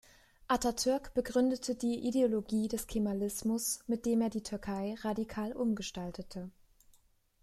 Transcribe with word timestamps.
Atatürk 0.47 1.13
begründete 1.13 1.75
die 1.75 2.07
Ideologie 2.07 2.67
des 2.67 2.87
Kemalismus, 2.87 3.81
mit 3.85 4.07
dem 4.07 4.21
er 4.21 4.31
die 4.31 4.41
Türkei 4.41 4.95
radikal 5.03 5.51
umgestaltete. 5.53 6.49